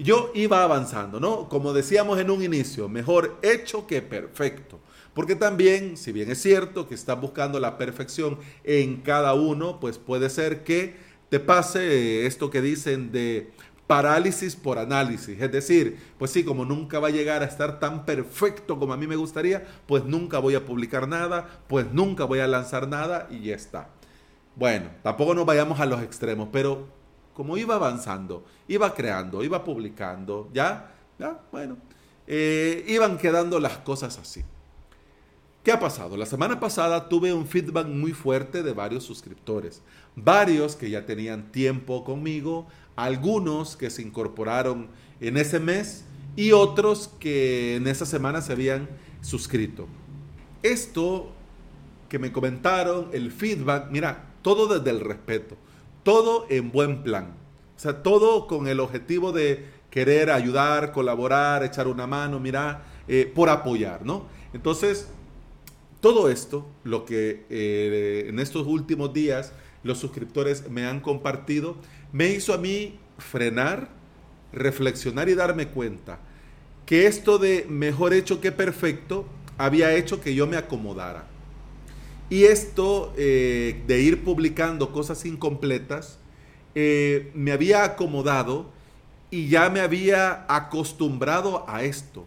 yo 0.02 0.30
iba 0.34 0.62
avanzando, 0.62 1.20
¿no? 1.20 1.48
Como 1.48 1.72
decíamos 1.72 2.18
en 2.18 2.30
un 2.30 2.42
inicio, 2.42 2.88
mejor 2.88 3.38
hecho 3.42 3.86
que 3.86 4.02
perfecto. 4.02 4.80
Porque 5.14 5.36
también, 5.36 5.96
si 5.96 6.12
bien 6.12 6.30
es 6.30 6.40
cierto 6.40 6.88
que 6.88 6.94
estás 6.94 7.20
buscando 7.20 7.60
la 7.60 7.76
perfección 7.76 8.38
en 8.64 9.02
cada 9.02 9.34
uno, 9.34 9.78
pues 9.78 9.98
puede 9.98 10.30
ser 10.30 10.64
que 10.64 10.96
te 11.28 11.38
pase 11.38 12.26
esto 12.26 12.50
que 12.50 12.62
dicen 12.62 13.12
de 13.12 13.52
parálisis 13.86 14.56
por 14.56 14.78
análisis. 14.78 15.40
Es 15.40 15.52
decir, 15.52 15.98
pues 16.18 16.30
sí, 16.30 16.44
como 16.44 16.64
nunca 16.64 16.98
va 16.98 17.08
a 17.08 17.10
llegar 17.10 17.42
a 17.42 17.46
estar 17.46 17.78
tan 17.78 18.06
perfecto 18.06 18.78
como 18.78 18.94
a 18.94 18.96
mí 18.96 19.06
me 19.06 19.16
gustaría, 19.16 19.66
pues 19.86 20.04
nunca 20.04 20.38
voy 20.38 20.54
a 20.54 20.64
publicar 20.64 21.06
nada, 21.08 21.62
pues 21.68 21.92
nunca 21.92 22.24
voy 22.24 22.38
a 22.38 22.46
lanzar 22.46 22.88
nada 22.88 23.28
y 23.30 23.40
ya 23.40 23.54
está. 23.54 23.90
Bueno, 24.56 24.90
tampoco 25.02 25.34
nos 25.34 25.44
vayamos 25.44 25.80
a 25.80 25.86
los 25.86 26.02
extremos, 26.02 26.48
pero 26.50 26.88
como 27.34 27.56
iba 27.56 27.74
avanzando, 27.74 28.44
iba 28.68 28.94
creando, 28.94 29.42
iba 29.42 29.64
publicando, 29.64 30.48
ya, 30.52 30.92
ya, 31.18 31.40
bueno, 31.50 31.76
eh, 32.26 32.84
iban 32.88 33.18
quedando 33.18 33.58
las 33.58 33.78
cosas 33.78 34.18
así. 34.18 34.42
¿Qué 35.62 35.70
ha 35.70 35.78
pasado? 35.78 36.16
La 36.16 36.26
semana 36.26 36.58
pasada 36.58 37.08
tuve 37.08 37.32
un 37.32 37.46
feedback 37.46 37.86
muy 37.86 38.12
fuerte 38.12 38.64
de 38.64 38.72
varios 38.72 39.04
suscriptores. 39.04 39.80
Varios 40.16 40.74
que 40.74 40.90
ya 40.90 41.06
tenían 41.06 41.52
tiempo 41.52 42.02
conmigo, 42.02 42.66
algunos 42.96 43.76
que 43.76 43.88
se 43.88 44.02
incorporaron 44.02 44.88
en 45.20 45.36
ese 45.36 45.60
mes 45.60 46.04
y 46.34 46.50
otros 46.50 47.10
que 47.20 47.76
en 47.76 47.86
esa 47.86 48.06
semana 48.06 48.40
se 48.40 48.52
habían 48.52 48.88
suscrito. 49.20 49.86
Esto 50.64 51.30
que 52.08 52.18
me 52.18 52.32
comentaron, 52.32 53.08
el 53.12 53.30
feedback, 53.30 53.88
mira, 53.90 54.30
todo 54.42 54.66
desde 54.66 54.90
el 54.90 55.00
respeto, 55.00 55.56
todo 56.02 56.46
en 56.48 56.70
buen 56.72 57.02
plan. 57.02 57.34
O 57.76 57.80
sea, 57.80 58.02
todo 58.02 58.46
con 58.46 58.68
el 58.68 58.80
objetivo 58.80 59.32
de 59.32 59.66
querer 59.90 60.30
ayudar, 60.30 60.92
colaborar, 60.92 61.64
echar 61.64 61.86
una 61.86 62.06
mano, 62.06 62.40
mira, 62.40 62.84
eh, 63.08 63.30
por 63.32 63.48
apoyar, 63.48 64.04
¿no? 64.04 64.26
Entonces, 64.54 65.08
todo 66.00 66.30
esto, 66.30 66.66
lo 66.84 67.04
que 67.04 67.44
eh, 67.50 68.26
en 68.28 68.38
estos 68.38 68.66
últimos 68.66 69.12
días 69.12 69.52
los 69.82 69.98
suscriptores 69.98 70.68
me 70.70 70.86
han 70.86 71.00
compartido, 71.00 71.76
me 72.12 72.28
hizo 72.28 72.54
a 72.54 72.58
mí 72.58 72.98
frenar, 73.18 73.90
reflexionar 74.52 75.28
y 75.28 75.34
darme 75.34 75.68
cuenta 75.68 76.18
que 76.86 77.06
esto 77.06 77.38
de 77.38 77.66
mejor 77.68 78.12
hecho 78.14 78.40
que 78.40 78.52
perfecto 78.52 79.26
había 79.58 79.94
hecho 79.94 80.20
que 80.20 80.34
yo 80.34 80.46
me 80.46 80.56
acomodara. 80.56 81.26
Y 82.32 82.44
esto 82.44 83.12
eh, 83.18 83.82
de 83.86 84.00
ir 84.00 84.24
publicando 84.24 84.90
cosas 84.90 85.26
incompletas 85.26 86.18
eh, 86.74 87.30
me 87.34 87.52
había 87.52 87.84
acomodado 87.84 88.70
y 89.30 89.48
ya 89.48 89.68
me 89.68 89.80
había 89.80 90.46
acostumbrado 90.48 91.66
a 91.68 91.82
esto, 91.82 92.24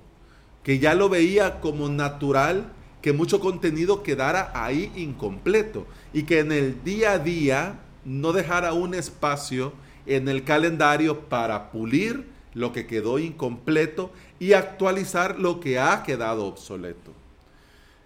que 0.62 0.78
ya 0.78 0.94
lo 0.94 1.10
veía 1.10 1.60
como 1.60 1.90
natural 1.90 2.72
que 3.02 3.14
mucho 3.14 3.40
contenido 3.40 4.04
quedara 4.04 4.52
ahí 4.54 4.92
incompleto 4.96 5.88
y 6.14 6.22
que 6.22 6.38
en 6.38 6.52
el 6.52 6.84
día 6.84 7.14
a 7.14 7.18
día 7.18 7.80
no 8.04 8.32
dejara 8.32 8.74
un 8.74 8.94
espacio 8.94 9.74
en 10.06 10.28
el 10.28 10.44
calendario 10.44 11.22
para 11.22 11.72
pulir 11.72 12.28
lo 12.54 12.72
que 12.74 12.86
quedó 12.86 13.18
incompleto 13.18 14.12
y 14.38 14.54
actualizar 14.54 15.40
lo 15.40 15.60
que 15.60 15.80
ha 15.80 16.04
quedado 16.04 16.46
obsoleto. 16.46 17.12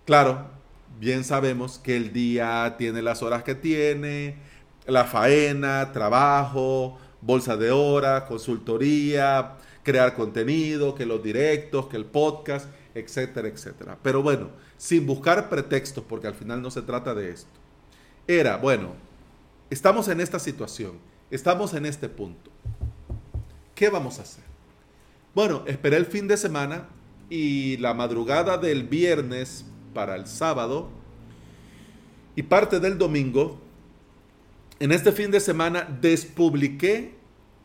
Claro, 0.06 0.59
bien 1.00 1.24
sabemos 1.24 1.80
que 1.80 1.98
el 1.98 2.14
día 2.14 2.76
tiene 2.78 3.02
las 3.02 3.22
horas 3.22 3.44
que 3.44 3.56
tiene, 3.56 4.36
la 4.86 5.06
faena, 5.06 5.92
trabajo, 5.92 6.98
bolsa 7.22 7.58
de 7.58 7.72
horas, 7.72 8.24
consultoría, 8.24 9.58
crear 9.84 10.16
contenido, 10.16 10.96
que 10.96 11.06
los 11.06 11.24
directos, 11.24 11.88
que 11.88 11.98
el 11.98 12.06
podcast, 12.06 12.68
etcétera, 12.94 13.48
etcétera. 13.48 13.98
Pero 14.02 14.22
bueno, 14.22 14.50
sin 14.78 15.06
buscar 15.06 15.50
pretextos, 15.50 16.04
porque 16.08 16.28
al 16.28 16.36
final 16.36 16.62
no 16.62 16.72
se 16.72 16.82
trata 16.82 17.14
de 17.14 17.32
esto. 17.32 17.50
Era, 18.28 18.58
bueno, 18.58 18.94
estamos 19.70 20.08
en 20.08 20.22
esta 20.22 20.40
situación, 20.40 20.94
estamos 21.32 21.74
en 21.74 21.86
este 21.86 22.10
punto. 22.10 22.52
¿Qué 23.76 23.90
vamos 23.90 24.20
a 24.20 24.24
hacer? 24.24 24.44
Bueno, 25.34 25.64
esperé 25.68 25.98
el 25.98 26.06
fin 26.06 26.28
de 26.28 26.38
semana 26.38 26.88
y 27.30 27.78
la 27.78 27.94
madrugada 27.94 28.58
del 28.58 28.84
viernes 28.84 29.66
para 29.94 30.16
el 30.16 30.28
sábado 30.28 30.90
y 32.36 32.44
parte 32.44 32.80
del 32.80 32.98
domingo, 32.98 33.60
en 34.80 34.92
este 34.92 35.12
fin 35.12 35.32
de 35.32 35.40
semana 35.40 35.88
despubliqué 36.02 37.16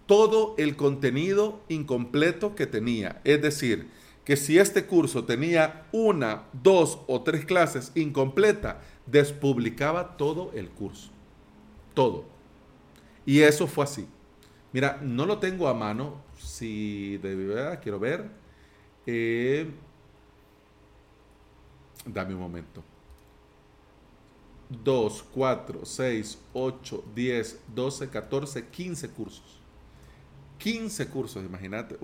todo 0.06 0.54
el 0.58 0.76
contenido 0.76 1.60
incompleto 1.68 2.54
que 2.54 2.66
tenía. 2.66 3.20
Es 3.24 3.40
decir, 3.40 3.88
que 4.24 4.36
si 4.36 4.58
este 4.58 4.86
curso 4.86 5.24
tenía 5.24 5.86
una, 5.92 6.44
dos 6.52 7.00
o 7.06 7.22
tres 7.22 7.44
clases 7.44 7.92
incompleta, 7.94 8.80
despublicaba 9.06 10.16
todo 10.16 10.50
el 10.54 10.70
curso. 10.70 11.10
Todo. 11.94 12.24
Y 13.26 13.40
eso 13.40 13.66
fue 13.66 13.84
así. 13.84 14.06
Mira, 14.72 14.98
no 15.02 15.26
lo 15.26 15.38
tengo 15.38 15.68
a 15.68 15.74
mano. 15.74 16.22
Si 16.38 17.18
de 17.18 17.34
verdad 17.34 17.80
quiero 17.82 17.98
ver. 17.98 18.28
Eh, 19.06 19.70
dame 22.04 22.34
un 22.34 22.40
momento. 22.40 22.82
2, 24.68 25.24
4, 25.32 25.84
6, 25.84 26.38
8, 26.52 27.04
10, 27.14 27.60
12, 27.74 28.08
14, 28.08 28.66
15 28.68 29.08
cursos. 29.10 29.60
15 30.58 31.08
cursos, 31.08 31.44
imagínate. 31.44 31.98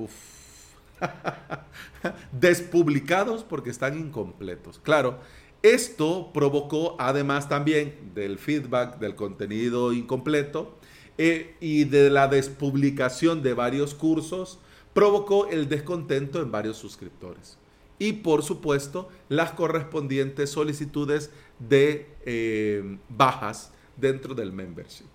Despublicados 2.33 3.43
porque 3.45 3.71
están 3.71 3.99
incompletos. 3.99 4.79
Claro, 4.79 5.19
esto 5.63 6.31
provocó 6.33 6.97
además 6.99 7.49
también 7.49 8.13
del 8.15 8.39
feedback 8.39 8.99
del 8.99 9.15
contenido 9.15 9.93
incompleto 9.93 10.79
eh, 11.19 11.57
y 11.61 11.85
de 11.85 12.09
la 12.11 12.29
despublicación 12.29 13.43
de 13.43 13.53
varios 13.53 13.95
cursos, 13.95 14.59
provocó 14.95 15.49
el 15.49 15.69
descontento 15.69 16.41
en 16.41 16.51
varios 16.51 16.79
suscriptores. 16.79 17.59
Y 18.01 18.15
por 18.15 18.43
supuesto, 18.43 19.09
las 19.29 19.53
correspondientes 19.53 20.51
solicitudes 20.51 21.31
de 21.61 22.13
eh, 22.27 22.99
bajas 23.09 23.73
dentro 23.97 24.35
del 24.35 24.53
membership. 24.53 25.07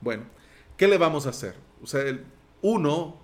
Bueno, 0.00 0.26
¿qué 0.76 0.86
le 0.86 0.98
vamos 0.98 1.26
a 1.26 1.30
hacer? 1.30 1.56
O 1.82 1.86
sea, 1.88 2.04
uno 2.60 3.22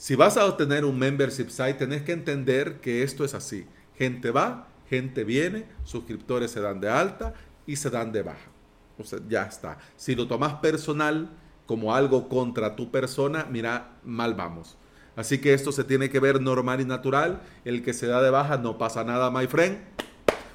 si 0.00 0.14
vas 0.14 0.38
a 0.38 0.46
obtener 0.46 0.86
un 0.86 0.98
membership 0.98 1.50
site, 1.50 1.74
tenés 1.74 2.00
que 2.00 2.12
entender 2.12 2.80
que 2.80 3.02
esto 3.02 3.22
es 3.22 3.34
así. 3.34 3.66
Gente 3.98 4.30
va, 4.30 4.68
gente 4.88 5.24
viene, 5.24 5.66
suscriptores 5.84 6.52
se 6.52 6.60
dan 6.62 6.80
de 6.80 6.88
alta 6.88 7.34
y 7.66 7.76
se 7.76 7.90
dan 7.90 8.10
de 8.10 8.22
baja. 8.22 8.50
O 8.96 9.04
sea, 9.04 9.18
ya 9.28 9.42
está. 9.42 9.76
Si 9.96 10.14
lo 10.14 10.26
tomas 10.26 10.54
personal 10.54 11.28
como 11.66 11.94
algo 11.94 12.30
contra 12.30 12.76
tu 12.76 12.90
persona, 12.90 13.46
mira, 13.50 13.98
mal 14.02 14.32
vamos. 14.32 14.78
Así 15.20 15.36
que 15.36 15.52
esto 15.52 15.70
se 15.70 15.84
tiene 15.84 16.08
que 16.08 16.18
ver 16.18 16.40
normal 16.40 16.80
y 16.80 16.86
natural. 16.86 17.42
El 17.66 17.82
que 17.82 17.92
se 17.92 18.06
da 18.06 18.22
de 18.22 18.30
baja 18.30 18.56
no 18.56 18.78
pasa 18.78 19.04
nada, 19.04 19.30
my 19.30 19.46
friend. 19.46 19.76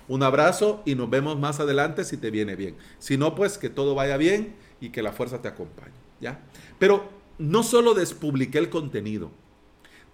Un 0.07 0.23
abrazo 0.23 0.81
y 0.85 0.95
nos 0.95 1.07
vemos 1.07 1.37
más 1.37 1.59
adelante 1.59 2.03
si 2.03 2.17
te 2.17 2.31
viene 2.31 2.55
bien. 2.55 2.75
Si 2.97 3.15
no, 3.15 3.35
pues 3.35 3.59
que 3.59 3.69
todo 3.69 3.93
vaya 3.93 4.17
bien 4.17 4.55
y 4.81 4.89
que 4.89 5.03
la 5.03 5.11
fuerza 5.11 5.39
te 5.39 5.47
acompañe. 5.47 5.93
¿Ya? 6.19 6.39
Pero 6.79 7.07
no 7.37 7.61
solo 7.61 7.93
despubliqué 7.93 8.57
el 8.57 8.69
contenido, 8.71 9.29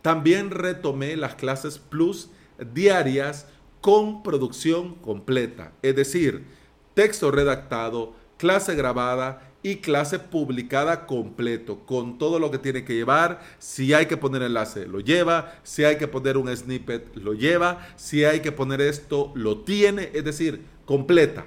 también 0.01 0.51
retomé 0.51 1.15
las 1.15 1.36
clases 1.36 1.77
plus 1.79 2.29
diarias 2.74 3.48
con 3.79 4.22
producción 4.22 4.96
completa, 4.96 5.72
es 5.81 5.96
decir, 5.96 6.46
texto 6.93 7.31
redactado, 7.31 8.15
clase 8.38 8.75
grabada 8.75 9.50
y 9.63 9.77
clase 9.77 10.20
publicada 10.20 11.06
completo, 11.06 11.80
con 11.86 12.18
todo 12.18 12.39
lo 12.39 12.51
que 12.51 12.58
tiene 12.58 12.84
que 12.84 12.96
llevar. 12.96 13.41
Si 13.60 13.94
hay 13.94 14.08
que 14.08 14.18
poner 14.18 14.41
enlace, 14.41 14.88
lo 14.88 15.00
lleva. 15.00 15.53
Si 15.63 15.84
hay 15.84 15.98
que 15.98 16.08
poner 16.08 16.38
un 16.38 16.56
snippet, 16.56 17.15
lo 17.15 17.34
lleva. 17.34 17.88
Si 17.96 18.25
hay 18.25 18.39
que 18.39 18.51
poner 18.51 18.82
esto, 18.82 19.32
lo 19.36 19.60
tiene. 19.60 20.10
Es 20.13 20.24
decir, 20.24 20.65
completa. 20.86 21.46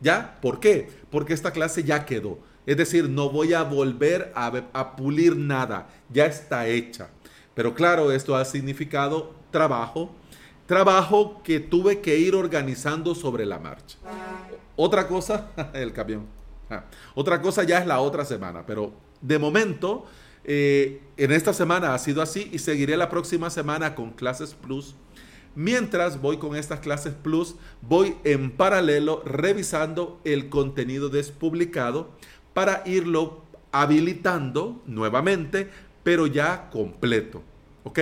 ¿Ya? 0.00 0.38
¿Por 0.42 0.60
qué? 0.60 0.88
Porque 1.10 1.32
esta 1.32 1.52
clase 1.52 1.84
ya 1.84 2.04
quedó. 2.04 2.38
Es 2.66 2.76
decir, 2.76 3.08
no 3.08 3.28
voy 3.28 3.52
a 3.52 3.62
volver 3.62 4.32
a, 4.34 4.96
pulir 4.96 5.36
nada, 5.36 5.88
ya 6.10 6.26
está 6.26 6.66
hecha. 6.66 7.10
Pero 7.54 7.74
claro, 7.74 8.10
esto 8.10 8.36
ha 8.36 8.44
significado 8.44 9.34
trabajo, 9.50 10.10
trabajo 10.66 11.42
que 11.42 11.60
tuve 11.60 12.00
que 12.00 12.16
ir 12.18 12.34
organizando 12.34 13.14
sobre 13.14 13.44
la 13.44 13.58
marcha. 13.58 13.98
Otra 14.76 15.06
cosa, 15.06 15.50
el 15.74 15.92
camión. 15.92 16.26
Ah, 16.70 16.84
otra 17.14 17.40
cosa 17.40 17.62
ya 17.64 17.78
es 17.78 17.86
la 17.86 18.00
otra 18.00 18.24
semana, 18.24 18.64
pero 18.66 18.92
de 19.20 19.38
momento, 19.38 20.06
eh, 20.44 21.00
en 21.16 21.32
esta 21.32 21.52
semana 21.52 21.94
ha 21.94 21.98
sido 21.98 22.22
así 22.22 22.50
y 22.52 22.58
seguiré 22.58 22.96
la 22.96 23.08
próxima 23.08 23.50
semana 23.50 23.94
con 23.94 24.12
clases 24.12 24.54
plus. 24.54 24.94
Mientras 25.54 26.20
voy 26.20 26.38
con 26.38 26.56
estas 26.56 26.80
clases 26.80 27.14
plus, 27.14 27.54
voy 27.80 28.16
en 28.24 28.50
paralelo 28.50 29.22
revisando 29.24 30.20
el 30.24 30.48
contenido 30.48 31.08
despublicado 31.08 32.10
para 32.54 32.82
irlo 32.86 33.44
habilitando 33.72 34.82
nuevamente, 34.86 35.68
pero 36.02 36.26
ya 36.26 36.70
completo. 36.70 37.42
¿Ok? 37.84 38.00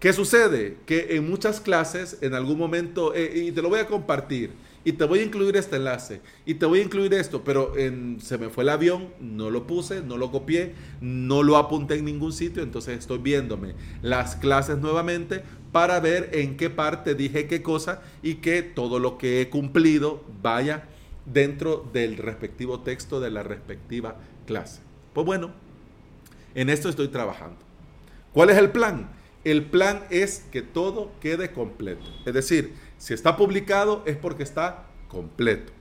¿Qué 0.00 0.12
sucede? 0.12 0.78
Que 0.86 1.16
en 1.16 1.28
muchas 1.28 1.60
clases, 1.60 2.18
en 2.20 2.34
algún 2.34 2.58
momento, 2.58 3.14
eh, 3.14 3.46
y 3.46 3.52
te 3.52 3.62
lo 3.62 3.68
voy 3.68 3.80
a 3.80 3.86
compartir, 3.86 4.52
y 4.86 4.92
te 4.92 5.04
voy 5.04 5.18
a 5.18 5.24
incluir 5.24 5.56
este 5.56 5.76
enlace, 5.76 6.20
y 6.44 6.54
te 6.54 6.64
voy 6.64 6.78
a 6.78 6.84
incluir 6.84 7.12
esto, 7.12 7.42
pero 7.42 7.72
se 8.20 8.38
me 8.38 8.50
fue 8.50 8.62
el 8.62 8.68
avión, 8.68 9.08
no 9.18 9.50
lo 9.50 9.66
puse, 9.66 10.00
no 10.00 10.16
lo 10.16 10.30
copié, 10.30 10.74
no 11.00 11.42
lo 11.42 11.56
apunté 11.56 11.96
en 11.96 12.04
ningún 12.04 12.32
sitio, 12.32 12.62
entonces 12.62 12.96
estoy 12.96 13.18
viéndome 13.18 13.74
las 14.00 14.36
clases 14.36 14.78
nuevamente 14.78 15.42
para 15.72 15.98
ver 15.98 16.30
en 16.34 16.56
qué 16.56 16.70
parte 16.70 17.16
dije 17.16 17.48
qué 17.48 17.62
cosa 17.62 18.00
y 18.22 18.36
que 18.36 18.62
todo 18.62 19.00
lo 19.00 19.18
que 19.18 19.40
he 19.40 19.50
cumplido 19.50 20.22
vaya 20.40 20.84
dentro 21.24 21.84
del 21.92 22.16
respectivo 22.16 22.82
texto 22.82 23.18
de 23.18 23.32
la 23.32 23.42
respectiva 23.42 24.20
clase. 24.46 24.82
Pues 25.14 25.26
bueno, 25.26 25.50
en 26.54 26.70
esto 26.70 26.88
estoy 26.88 27.08
trabajando. 27.08 27.58
¿Cuál 28.32 28.50
es 28.50 28.56
el 28.56 28.70
plan? 28.70 29.10
El 29.42 29.64
plan 29.64 30.04
es 30.10 30.44
que 30.52 30.62
todo 30.62 31.10
quede 31.20 31.50
completo. 31.50 32.04
Es 32.24 32.34
decir, 32.34 32.72
Si 32.98 33.14
está 33.14 33.36
publicado 33.36 34.02
es 34.06 34.16
porque 34.16 34.42
está 34.42 34.86
completo. 35.08 35.72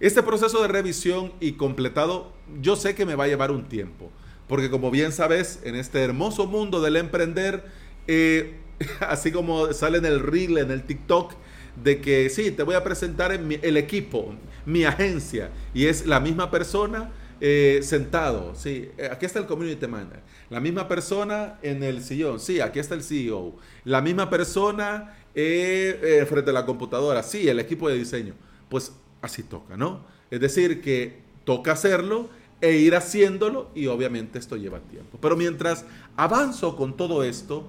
Este 0.00 0.22
proceso 0.22 0.60
de 0.62 0.68
revisión 0.68 1.32
y 1.38 1.52
completado 1.52 2.32
yo 2.60 2.76
sé 2.76 2.94
que 2.94 3.06
me 3.06 3.14
va 3.14 3.24
a 3.24 3.28
llevar 3.28 3.50
un 3.50 3.68
tiempo, 3.68 4.10
porque 4.48 4.70
como 4.70 4.90
bien 4.90 5.12
sabes, 5.12 5.60
en 5.64 5.76
este 5.76 6.02
hermoso 6.02 6.46
mundo 6.46 6.80
del 6.80 6.96
emprender, 6.96 7.64
eh, 8.06 8.56
así 9.00 9.30
como 9.30 9.72
sale 9.72 9.98
en 9.98 10.04
el 10.04 10.20
reel, 10.20 10.58
en 10.58 10.70
el 10.70 10.82
TikTok, 10.82 11.34
de 11.82 12.00
que 12.00 12.28
sí, 12.28 12.50
te 12.50 12.62
voy 12.64 12.74
a 12.74 12.84
presentar 12.84 13.32
el 13.32 13.76
equipo, 13.76 14.34
mi 14.66 14.84
agencia, 14.84 15.50
y 15.72 15.86
es 15.86 16.06
la 16.06 16.20
misma 16.20 16.50
persona 16.50 17.10
eh, 17.40 17.80
sentado, 17.82 18.54
sí, 18.54 18.90
eh, 18.98 19.08
aquí 19.10 19.26
está 19.26 19.38
el 19.38 19.46
community 19.46 19.86
manager, 19.86 20.20
la 20.50 20.60
misma 20.60 20.86
persona 20.86 21.58
en 21.62 21.82
el 21.82 22.02
sillón, 22.02 22.38
sí, 22.38 22.60
aquí 22.60 22.78
está 22.78 22.94
el 22.94 23.02
CEO, 23.02 23.56
la 23.84 24.00
misma 24.00 24.28
persona 24.28 25.16
eh, 25.34 26.24
frente 26.28 26.50
a 26.50 26.52
la 26.52 26.66
computadora, 26.66 27.22
sí, 27.22 27.48
el 27.48 27.60
equipo 27.60 27.88
de 27.88 27.96
diseño, 27.96 28.34
pues 28.68 28.92
así 29.20 29.42
toca, 29.42 29.76
¿no? 29.76 30.04
Es 30.30 30.40
decir, 30.40 30.80
que 30.80 31.20
toca 31.44 31.72
hacerlo 31.72 32.28
e 32.60 32.76
ir 32.76 32.94
haciéndolo 32.94 33.70
y 33.74 33.86
obviamente 33.86 34.38
esto 34.38 34.56
lleva 34.56 34.80
tiempo. 34.80 35.18
Pero 35.20 35.36
mientras 35.36 35.84
avanzo 36.16 36.76
con 36.76 36.96
todo 36.96 37.24
esto, 37.24 37.68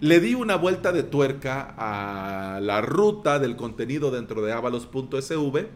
le 0.00 0.20
di 0.20 0.34
una 0.34 0.56
vuelta 0.56 0.92
de 0.92 1.02
tuerca 1.02 1.74
a 1.78 2.60
la 2.60 2.80
ruta 2.80 3.38
del 3.38 3.56
contenido 3.56 4.10
dentro 4.10 4.42
de 4.42 4.52
avalos.sv 4.52 5.66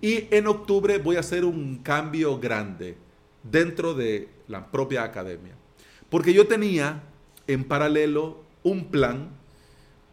y 0.00 0.26
en 0.30 0.46
octubre 0.46 0.98
voy 0.98 1.16
a 1.16 1.20
hacer 1.20 1.44
un 1.44 1.78
cambio 1.78 2.38
grande 2.38 2.96
dentro 3.42 3.94
de 3.94 4.28
la 4.48 4.70
propia 4.70 5.04
academia. 5.04 5.54
Porque 6.10 6.32
yo 6.32 6.46
tenía 6.46 7.02
en 7.46 7.64
paralelo 7.64 8.42
un 8.62 8.86
plan, 8.86 9.30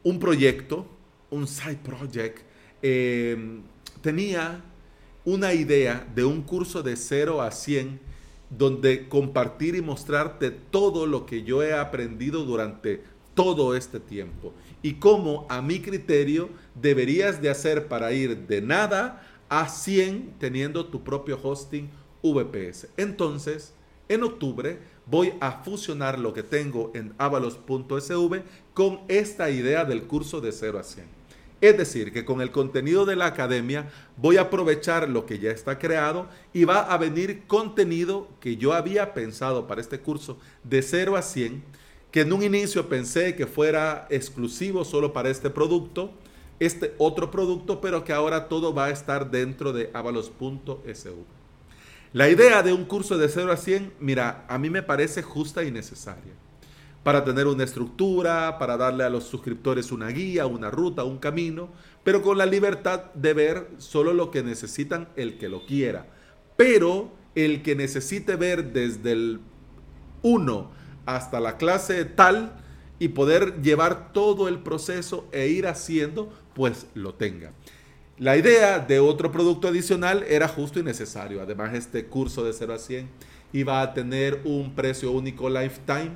un 0.06 0.20
proyecto, 0.20 0.86
un 1.32 1.48
side 1.48 1.80
project. 1.84 2.44
Em, 2.82 3.64
tenía 4.02 4.64
una 5.26 5.54
idea 5.54 6.08
de 6.14 6.24
un 6.24 6.44
curso 6.44 6.84
de 6.84 6.96
0 6.96 7.42
a 7.42 7.52
100 7.52 8.00
donde 8.50 9.10
compartir 9.10 9.76
y 9.76 9.82
mostrarte 9.82 10.52
todo 10.52 11.08
lo 11.08 11.26
que 11.26 11.42
yo 11.44 11.64
he 11.64 11.74
aprendido 11.74 12.46
durante 12.46 13.02
todo 13.34 13.76
este 13.76 14.00
tiempo 14.00 14.54
y 14.84 14.94
cómo 14.94 15.48
a 15.50 15.64
mi 15.64 15.80
criterio 15.82 16.50
deberías 16.76 17.42
de 17.42 17.50
hacer 17.50 17.88
para 17.88 18.14
ir 18.14 18.46
de 18.46 18.62
nada 18.62 19.28
a 19.50 19.68
100 19.68 20.36
teniendo 20.38 20.86
tu 20.86 21.04
propio 21.04 21.40
hosting 21.42 21.90
VPS. 22.22 22.90
Entonces, 22.96 23.74
en 24.08 24.22
octubre 24.22 24.78
voy 25.06 25.34
a 25.40 25.64
fusionar 25.64 26.20
lo 26.20 26.34
que 26.34 26.44
tengo 26.44 26.92
en 26.96 27.14
avalos.sv 27.18 28.42
con 28.74 29.02
esta 29.08 29.50
idea 29.50 29.86
del 29.86 30.04
curso 30.04 30.42
de 30.42 30.52
0 30.52 30.80
a 30.80 30.84
100. 30.84 31.26
Es 31.62 31.78
decir, 31.78 32.12
que 32.12 32.26
con 32.26 32.42
el 32.42 32.52
contenido 32.52 33.06
de 33.06 33.16
la 33.16 33.28
academia 33.28 33.90
voy 34.18 34.38
a 34.38 34.42
aprovechar 34.42 35.10
lo 35.10 35.26
que 35.26 35.40
ya 35.40 35.52
está 35.52 35.80
creado 35.80 36.28
y 36.54 36.66
va 36.66 36.82
a 36.82 36.98
venir 36.98 37.44
contenido 37.48 38.28
que 38.40 38.58
yo 38.58 38.74
había 38.74 39.14
pensado 39.14 39.66
para 39.66 39.82
este 39.82 40.00
curso 40.00 40.38
de 40.64 40.82
0 40.82 41.16
a 41.16 41.22
100, 41.22 41.64
que 42.12 42.22
en 42.22 42.34
un 42.34 42.44
inicio 42.44 42.90
pensé 42.90 43.36
que 43.36 43.48
fuera 43.48 44.06
exclusivo 44.10 44.84
solo 44.84 45.14
para 45.14 45.30
este 45.30 45.50
producto, 45.50 46.12
este 46.60 46.94
otro 46.98 47.32
producto, 47.32 47.82
pero 47.82 48.04
que 48.04 48.14
ahora 48.14 48.48
todo 48.48 48.74
va 48.74 48.86
a 48.86 48.92
estar 48.92 49.32
dentro 49.32 49.74
de 49.74 49.90
avalos.sv. 49.94 51.35
La 52.16 52.30
idea 52.30 52.64
de 52.64 52.72
un 52.72 52.86
curso 52.86 53.18
de 53.18 53.28
0 53.28 53.52
a 53.52 53.58
100, 53.58 53.96
mira, 54.00 54.46
a 54.48 54.58
mí 54.58 54.70
me 54.70 54.82
parece 54.82 55.22
justa 55.22 55.66
y 55.66 55.72
necesaria. 55.72 56.32
Para 57.04 57.26
tener 57.26 57.46
una 57.46 57.66
estructura, 57.66 58.58
para 58.58 58.78
darle 58.78 59.04
a 59.04 59.10
los 59.10 59.26
suscriptores 59.26 59.92
una 59.92 60.08
guía, 60.08 60.46
una 60.46 60.72
ruta, 60.72 61.04
un 61.04 61.18
camino, 61.18 61.68
pero 62.06 62.22
con 62.22 62.38
la 62.38 62.46
libertad 62.46 63.14
de 63.16 63.34
ver 63.34 63.68
solo 63.80 64.14
lo 64.14 64.32
que 64.32 64.44
necesitan 64.44 65.10
el 65.18 65.38
que 65.38 65.50
lo 65.50 65.66
quiera. 65.66 66.08
Pero 66.56 67.12
el 67.36 67.62
que 67.64 67.76
necesite 67.76 68.38
ver 68.38 68.72
desde 68.72 69.12
el 69.12 69.42
1 70.22 70.72
hasta 71.06 71.42
la 71.42 71.58
clase 71.58 72.06
tal 72.06 72.54
y 72.98 73.10
poder 73.10 73.62
llevar 73.62 74.14
todo 74.14 74.48
el 74.48 74.60
proceso 74.60 75.28
e 75.34 75.50
ir 75.50 75.68
haciendo, 75.68 76.32
pues 76.54 76.88
lo 76.94 77.16
tenga. 77.16 77.52
La 78.18 78.38
idea 78.38 78.80
de 78.80 79.02
otro 79.02 79.30
producto 79.30 79.68
adicional 79.68 80.24
era 80.30 80.48
justo 80.48 80.80
y 80.80 80.84
necesario. 80.84 81.42
Además, 81.42 81.74
este 81.74 82.06
curso 82.06 82.46
de 82.46 82.54
0 82.54 82.74
a 82.74 82.80
100 82.80 83.10
iba 83.52 83.82
a 83.82 83.94
tener 83.94 84.40
un 84.46 84.74
precio 84.74 85.12
único 85.12 85.50
lifetime. 85.50 86.12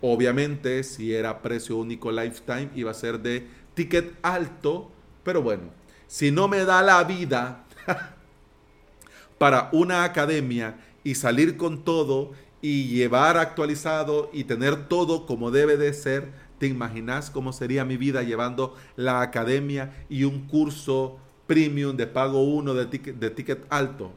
Obviamente, 0.00 0.82
si 0.82 1.14
era 1.14 1.40
precio 1.40 1.76
único 1.76 2.10
lifetime, 2.10 2.70
iba 2.74 2.90
a 2.90 2.94
ser 2.94 3.20
de 3.20 3.46
ticket 3.74 4.12
alto. 4.22 4.90
Pero 5.22 5.40
bueno, 5.40 5.70
si 6.08 6.32
no 6.32 6.48
me 6.48 6.64
da 6.64 6.82
la 6.82 7.04
vida 7.04 7.64
para 9.38 9.68
una 9.72 10.02
academia 10.02 10.80
y 11.04 11.14
salir 11.14 11.56
con 11.56 11.84
todo 11.84 12.32
y 12.60 12.88
llevar 12.88 13.36
actualizado 13.36 14.30
y 14.32 14.44
tener 14.44 14.88
todo 14.88 15.26
como 15.26 15.52
debe 15.52 15.76
de 15.76 15.94
ser, 15.94 16.32
¿Te 16.60 16.66
imaginas 16.66 17.30
cómo 17.30 17.54
sería 17.54 17.86
mi 17.86 17.96
vida 17.96 18.22
llevando 18.22 18.76
la 18.94 19.22
academia 19.22 20.04
y 20.10 20.24
un 20.24 20.46
curso 20.46 21.16
premium 21.46 21.96
de 21.96 22.06
pago 22.06 22.42
uno 22.42 22.74
de 22.74 22.84
ticket, 22.84 23.16
de 23.16 23.30
ticket 23.30 23.64
alto? 23.70 24.12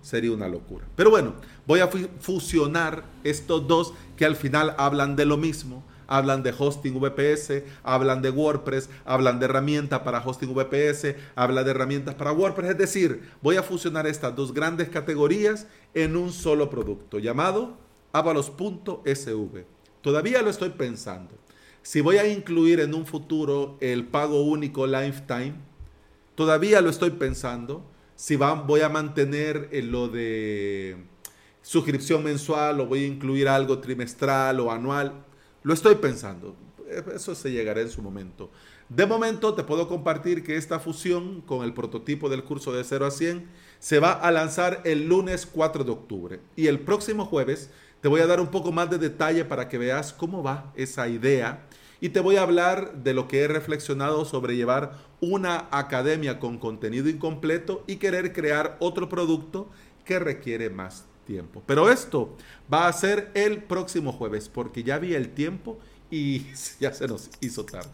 sería 0.00 0.30
una 0.30 0.46
locura. 0.46 0.86
Pero 0.94 1.10
bueno, 1.10 1.34
voy 1.66 1.80
a 1.80 1.88
fusionar 2.20 3.02
estos 3.24 3.66
dos 3.66 3.94
que 4.16 4.24
al 4.24 4.36
final 4.36 4.76
hablan 4.78 5.16
de 5.16 5.24
lo 5.24 5.36
mismo. 5.36 5.82
Hablan 6.06 6.44
de 6.44 6.54
hosting 6.56 7.00
VPS, 7.00 7.64
hablan 7.82 8.22
de 8.22 8.30
WordPress, 8.30 8.88
hablan 9.04 9.40
de 9.40 9.46
herramientas 9.46 9.98
para 10.02 10.24
hosting 10.24 10.54
VPS, 10.54 11.16
hablan 11.34 11.64
de 11.64 11.72
herramientas 11.72 12.14
para 12.14 12.30
WordPress. 12.30 12.70
Es 12.70 12.78
decir, 12.78 13.28
voy 13.42 13.56
a 13.56 13.64
fusionar 13.64 14.06
estas 14.06 14.36
dos 14.36 14.54
grandes 14.54 14.88
categorías 14.88 15.66
en 15.94 16.16
un 16.16 16.32
solo 16.32 16.70
producto 16.70 17.18
llamado 17.18 17.76
avalos.sv. 18.12 19.64
Todavía 20.00 20.42
lo 20.42 20.50
estoy 20.50 20.70
pensando. 20.70 21.45
Si 21.86 22.00
voy 22.00 22.16
a 22.16 22.26
incluir 22.26 22.80
en 22.80 22.96
un 22.96 23.06
futuro 23.06 23.76
el 23.80 24.08
pago 24.08 24.42
único 24.42 24.88
lifetime, 24.88 25.54
todavía 26.34 26.80
lo 26.80 26.90
estoy 26.90 27.10
pensando. 27.10 27.84
Si 28.16 28.34
voy 28.34 28.80
a 28.80 28.88
mantener 28.88 29.68
lo 29.84 30.08
de 30.08 30.96
suscripción 31.62 32.24
mensual 32.24 32.80
o 32.80 32.86
voy 32.86 33.04
a 33.04 33.06
incluir 33.06 33.46
algo 33.46 33.78
trimestral 33.78 34.58
o 34.58 34.72
anual, 34.72 35.24
lo 35.62 35.72
estoy 35.72 35.94
pensando. 35.94 36.56
Eso 37.14 37.36
se 37.36 37.52
llegará 37.52 37.82
en 37.82 37.88
su 37.88 38.02
momento. 38.02 38.50
De 38.88 39.06
momento 39.06 39.54
te 39.54 39.62
puedo 39.62 39.86
compartir 39.86 40.42
que 40.42 40.56
esta 40.56 40.80
fusión 40.80 41.40
con 41.40 41.62
el 41.62 41.72
prototipo 41.72 42.28
del 42.28 42.42
curso 42.42 42.72
de 42.72 42.82
0 42.82 43.06
a 43.06 43.10
100 43.12 43.46
se 43.78 44.00
va 44.00 44.10
a 44.10 44.32
lanzar 44.32 44.82
el 44.84 45.06
lunes 45.06 45.46
4 45.46 45.84
de 45.84 45.92
octubre. 45.92 46.40
Y 46.56 46.66
el 46.66 46.80
próximo 46.80 47.26
jueves 47.26 47.70
te 48.06 48.10
voy 48.10 48.20
a 48.20 48.26
dar 48.28 48.40
un 48.40 48.52
poco 48.52 48.70
más 48.70 48.88
de 48.88 48.98
detalle 48.98 49.44
para 49.44 49.68
que 49.68 49.78
veas 49.78 50.12
cómo 50.12 50.40
va 50.40 50.72
esa 50.76 51.08
idea 51.08 51.66
y 52.00 52.10
te 52.10 52.20
voy 52.20 52.36
a 52.36 52.42
hablar 52.42 53.02
de 53.02 53.12
lo 53.12 53.26
que 53.26 53.40
he 53.40 53.48
reflexionado 53.48 54.24
sobre 54.24 54.54
llevar 54.54 54.92
una 55.20 55.66
academia 55.72 56.38
con 56.38 56.58
contenido 56.58 57.08
incompleto 57.08 57.82
y 57.88 57.96
querer 57.96 58.32
crear 58.32 58.76
otro 58.78 59.08
producto 59.08 59.68
que 60.04 60.20
requiere 60.20 60.70
más 60.70 61.04
tiempo. 61.26 61.64
Pero 61.66 61.90
esto 61.90 62.36
va 62.72 62.86
a 62.86 62.92
ser 62.92 63.32
el 63.34 63.64
próximo 63.64 64.12
jueves 64.12 64.48
porque 64.48 64.84
ya 64.84 65.00
vi 65.00 65.14
el 65.14 65.30
tiempo 65.30 65.80
y 66.08 66.46
ya 66.78 66.92
se 66.92 67.08
nos 67.08 67.28
hizo 67.40 67.64
tarde. 67.64 67.90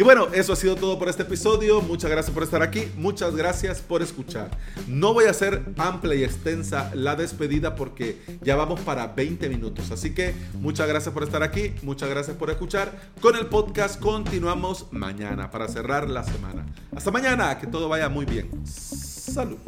Y 0.00 0.02
bueno, 0.02 0.28
eso 0.32 0.54
ha 0.54 0.56
sido 0.56 0.76
todo 0.76 0.98
por 0.98 1.10
este 1.10 1.24
episodio. 1.24 1.82
Muchas 1.82 2.10
gracias 2.10 2.32
por 2.32 2.42
estar 2.42 2.62
aquí. 2.62 2.90
Muchas 2.96 3.36
gracias 3.36 3.82
por 3.82 4.00
escuchar. 4.00 4.50
No 4.88 5.12
voy 5.12 5.26
a 5.26 5.30
hacer 5.30 5.62
amplia 5.76 6.14
y 6.14 6.24
extensa 6.24 6.90
la 6.94 7.16
despedida 7.16 7.74
porque 7.76 8.18
ya 8.40 8.56
vamos 8.56 8.80
para 8.80 9.08
20 9.08 9.50
minutos. 9.50 9.90
Así 9.90 10.14
que 10.14 10.34
muchas 10.54 10.88
gracias 10.88 11.12
por 11.12 11.22
estar 11.22 11.42
aquí. 11.42 11.74
Muchas 11.82 12.08
gracias 12.08 12.34
por 12.34 12.48
escuchar. 12.48 12.98
Con 13.20 13.36
el 13.36 13.44
podcast 13.44 14.00
continuamos 14.00 14.86
mañana 14.90 15.50
para 15.50 15.68
cerrar 15.68 16.08
la 16.08 16.24
semana. 16.24 16.64
Hasta 16.96 17.10
mañana. 17.10 17.58
Que 17.58 17.66
todo 17.66 17.90
vaya 17.90 18.08
muy 18.08 18.24
bien. 18.24 18.48
Salud. 18.66 19.58